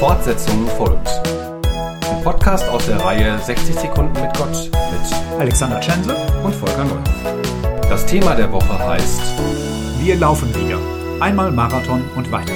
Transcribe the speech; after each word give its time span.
Fortsetzung 0.00 0.66
folgt. 0.78 1.08
Ein 2.08 2.24
Podcast 2.24 2.66
aus 2.70 2.86
der 2.86 2.96
Reihe 3.04 3.38
60 3.38 3.74
Sekunden 3.74 4.18
mit 4.18 4.34
Gott 4.34 4.70
mit 4.72 5.38
Alexander 5.38 5.78
Tschense 5.78 6.16
und 6.42 6.54
Volker 6.54 6.84
Neuhoff. 6.84 7.82
Das 7.82 8.06
Thema 8.06 8.34
der 8.34 8.50
Woche 8.50 8.78
heißt 8.78 9.20
Wir 10.02 10.16
laufen 10.16 10.48
wieder. 10.54 10.78
Einmal 11.20 11.52
Marathon 11.52 12.02
und 12.16 12.32
weiter. 12.32 12.54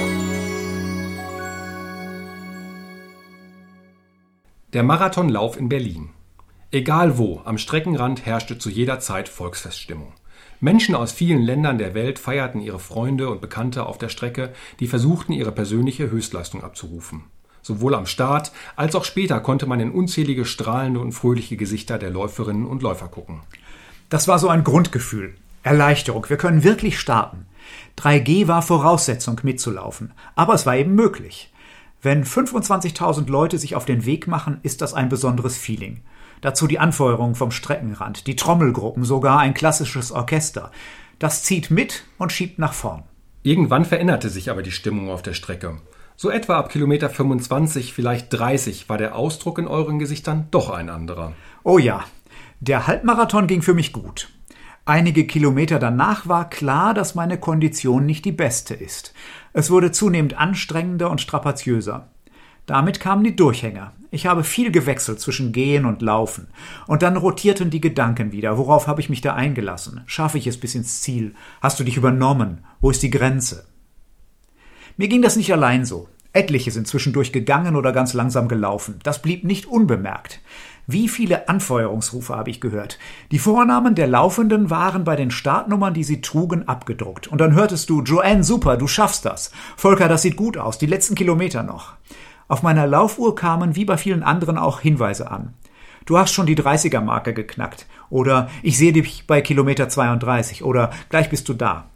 Der 4.73 4.81
Marathonlauf 4.81 5.55
in 5.55 5.69
Berlin. 5.69 6.09
Egal 6.71 7.19
wo, 7.19 7.41
am 7.45 7.59
Streckenrand 7.59 8.25
herrschte 8.25 8.57
zu 8.57 8.71
jeder 8.71 8.99
Zeit 8.99 9.29
Volksfeststimmung. 9.29 10.13
Menschen 10.59 10.95
aus 10.95 11.11
vielen 11.11 11.41
Ländern 11.41 11.77
der 11.77 11.93
Welt 11.93 12.17
feierten 12.17 12.61
ihre 12.61 12.79
Freunde 12.79 13.29
und 13.29 13.41
Bekannte 13.41 13.85
auf 13.85 13.97
der 13.97 14.09
Strecke, 14.09 14.53
die 14.79 14.87
versuchten, 14.87 15.33
ihre 15.33 15.51
persönliche 15.51 16.09
Höchstleistung 16.09 16.63
abzurufen. 16.63 17.23
Sowohl 17.61 17.95
am 17.95 18.05
Start 18.05 18.51
als 18.75 18.95
auch 18.95 19.03
später 19.03 19.39
konnte 19.39 19.65
man 19.65 19.79
in 19.79 19.91
unzählige 19.91 20.45
strahlende 20.45 20.99
und 20.99 21.13
fröhliche 21.13 21.57
Gesichter 21.57 21.97
der 21.97 22.11
Läuferinnen 22.11 22.65
und 22.65 22.83
Läufer 22.83 23.07
gucken. 23.07 23.41
Das 24.09 24.27
war 24.27 24.39
so 24.39 24.49
ein 24.49 24.63
Grundgefühl. 24.63 25.35
Erleichterung, 25.63 26.29
wir 26.29 26.37
können 26.37 26.63
wirklich 26.63 26.99
starten. 26.99 27.47
3G 27.97 28.47
war 28.47 28.61
Voraussetzung 28.61 29.41
mitzulaufen, 29.41 30.13
aber 30.35 30.53
es 30.53 30.67
war 30.67 30.75
eben 30.75 30.93
möglich. 30.93 31.51
Wenn 32.03 32.23
25.000 32.23 33.27
Leute 33.31 33.57
sich 33.57 33.75
auf 33.75 33.85
den 33.85 34.05
Weg 34.05 34.27
machen, 34.27 34.59
ist 34.61 34.81
das 34.81 34.93
ein 34.93 35.09
besonderes 35.09 35.57
Feeling. 35.57 36.01
Dazu 36.41 36.67
die 36.67 36.79
Anfeuerung 36.79 37.35
vom 37.35 37.51
Streckenrand, 37.51 38.27
die 38.27 38.35
Trommelgruppen, 38.35 39.03
sogar 39.03 39.39
ein 39.39 39.53
klassisches 39.53 40.11
Orchester. 40.11 40.71
Das 41.19 41.43
zieht 41.43 41.71
mit 41.71 42.03
und 42.17 42.31
schiebt 42.31 42.59
nach 42.59 42.73
vorn. 42.73 43.03
Irgendwann 43.43 43.85
veränderte 43.85 44.29
sich 44.29 44.49
aber 44.49 44.63
die 44.63 44.71
Stimmung 44.71 45.09
auf 45.09 45.21
der 45.21 45.33
Strecke. 45.33 45.77
So 46.17 46.29
etwa 46.29 46.57
ab 46.57 46.69
Kilometer 46.69 47.09
25, 47.09 47.93
vielleicht 47.93 48.33
30 48.33 48.89
war 48.89 48.97
der 48.97 49.15
Ausdruck 49.15 49.59
in 49.59 49.67
euren 49.67 49.99
Gesichtern 49.99 50.47
doch 50.49 50.69
ein 50.69 50.89
anderer. 50.89 51.33
Oh 51.63 51.77
ja, 51.77 52.05
der 52.59 52.87
Halbmarathon 52.87 53.47
ging 53.47 53.61
für 53.61 53.73
mich 53.73 53.91
gut. 53.91 54.29
Einige 54.85 55.25
Kilometer 55.27 55.77
danach 55.77 56.27
war 56.27 56.49
klar, 56.49 56.93
dass 56.93 57.15
meine 57.15 57.39
Kondition 57.39 58.05
nicht 58.05 58.23
die 58.23 58.31
beste 58.31 58.73
ist. 58.75 59.13
Es 59.51 59.69
wurde 59.71 59.91
zunehmend 59.91 60.37
anstrengender 60.37 61.09
und 61.09 61.21
strapaziöser. 61.21 62.09
Damit 62.65 62.99
kamen 62.99 63.23
die 63.23 63.35
Durchhänger. 63.35 63.93
Ich 64.11 64.25
habe 64.25 64.43
viel 64.43 64.71
gewechselt 64.71 65.19
zwischen 65.19 65.51
Gehen 65.51 65.85
und 65.85 66.01
Laufen. 66.01 66.47
Und 66.87 67.03
dann 67.03 67.17
rotierten 67.17 67.69
die 67.69 67.81
Gedanken 67.81 68.31
wieder. 68.31 68.57
Worauf 68.57 68.87
habe 68.87 69.01
ich 69.01 69.09
mich 69.09 69.21
da 69.21 69.33
eingelassen? 69.33 70.01
Schaffe 70.05 70.37
ich 70.37 70.47
es 70.47 70.59
bis 70.59 70.73
ins 70.73 71.01
Ziel? 71.01 71.35
Hast 71.61 71.79
du 71.79 71.83
dich 71.83 71.97
übernommen? 71.97 72.63
Wo 72.81 72.89
ist 72.89 73.03
die 73.03 73.09
Grenze? 73.09 73.65
Mir 74.97 75.09
ging 75.09 75.21
das 75.21 75.35
nicht 75.35 75.51
allein 75.51 75.85
so. 75.85 76.07
Etliche 76.31 76.71
sind 76.71 76.87
zwischendurch 76.87 77.31
gegangen 77.31 77.75
oder 77.75 77.91
ganz 77.91 78.13
langsam 78.13 78.47
gelaufen. 78.47 78.99
Das 79.03 79.21
blieb 79.21 79.43
nicht 79.43 79.67
unbemerkt. 79.67 80.41
Wie 80.87 81.09
viele 81.09 81.49
Anfeuerungsrufe 81.49 82.35
habe 82.35 82.49
ich 82.49 82.61
gehört. 82.61 82.99
Die 83.31 83.39
Vornamen 83.39 83.95
der 83.95 84.07
Laufenden 84.07 84.69
waren 84.69 85.03
bei 85.03 85.15
den 85.15 85.31
Startnummern, 85.31 85.93
die 85.93 86.03
sie 86.03 86.21
trugen, 86.21 86.67
abgedruckt. 86.67 87.27
Und 87.27 87.39
dann 87.39 87.53
hörtest 87.53 87.89
du, 87.89 88.03
Joanne, 88.03 88.43
super, 88.43 88.77
du 88.77 88.87
schaffst 88.87 89.25
das. 89.25 89.51
Volker, 89.77 90.07
das 90.07 90.21
sieht 90.21 90.35
gut 90.35 90.57
aus, 90.57 90.77
die 90.77 90.85
letzten 90.85 91.15
Kilometer 91.15 91.63
noch. 91.63 91.93
Auf 92.47 92.63
meiner 92.63 92.87
Laufuhr 92.87 93.35
kamen 93.35 93.75
wie 93.75 93.85
bei 93.85 93.97
vielen 93.97 94.23
anderen 94.23 94.57
auch 94.57 94.79
Hinweise 94.79 95.31
an. 95.31 95.53
Du 96.05 96.17
hast 96.17 96.31
schon 96.31 96.45
die 96.45 96.57
30er-Marke 96.57 97.33
geknackt. 97.33 97.87
Oder 98.09 98.49
ich 98.61 98.77
sehe 98.77 98.93
dich 98.93 99.25
bei 99.25 99.41
Kilometer 99.41 99.89
32. 99.89 100.63
Oder 100.63 100.91
gleich 101.09 101.29
bist 101.29 101.49
du 101.49 101.53
da. 101.53 101.89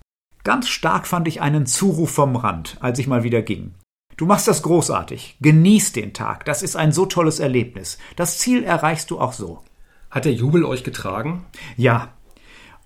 Ganz 0.43 0.67
stark 0.67 1.05
fand 1.05 1.27
ich 1.27 1.41
einen 1.41 1.67
Zuruf 1.67 2.11
vom 2.11 2.35
Rand, 2.35 2.77
als 2.79 2.97
ich 2.97 3.07
mal 3.07 3.23
wieder 3.23 3.41
ging. 3.41 3.75
Du 4.17 4.25
machst 4.25 4.47
das 4.47 4.63
großartig. 4.63 5.37
Genieß 5.41 5.93
den 5.93 6.13
Tag. 6.13 6.45
Das 6.45 6.63
ist 6.63 6.75
ein 6.75 6.91
so 6.91 7.05
tolles 7.05 7.39
Erlebnis. 7.39 7.99
Das 8.15 8.39
Ziel 8.39 8.63
erreichst 8.63 9.11
du 9.11 9.19
auch 9.19 9.33
so. 9.33 9.63
Hat 10.09 10.25
der 10.25 10.33
Jubel 10.33 10.65
euch 10.65 10.83
getragen? 10.83 11.45
Ja, 11.77 12.09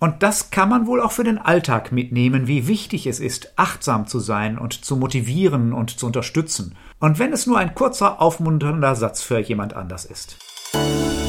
und 0.03 0.21
das 0.21 0.51
kann 0.51 0.67
man 0.67 0.85
wohl 0.85 0.99
auch 0.99 1.13
für 1.13 1.23
den 1.23 1.37
Alltag 1.37 1.93
mitnehmen, 1.93 2.45
wie 2.45 2.67
wichtig 2.67 3.07
es 3.07 3.21
ist, 3.21 3.53
achtsam 3.55 4.05
zu 4.05 4.19
sein 4.19 4.57
und 4.57 4.83
zu 4.83 4.97
motivieren 4.97 5.71
und 5.71 5.97
zu 5.97 6.07
unterstützen. 6.07 6.75
Und 6.99 7.19
wenn 7.19 7.31
es 7.31 7.47
nur 7.47 7.57
ein 7.57 7.73
kurzer, 7.73 8.21
aufmunternder 8.21 8.95
Satz 8.95 9.21
für 9.21 9.39
jemand 9.39 9.73
anders 9.73 10.03
ist. 10.03 10.35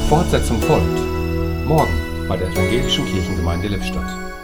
Fortsetzung 0.09 0.61
folgt. 0.63 0.99
Morgen 1.65 1.93
bei 2.27 2.35
der 2.35 2.49
Evangelischen 2.49 3.05
Kirchengemeinde 3.05 3.69
Lippstadt. 3.69 4.34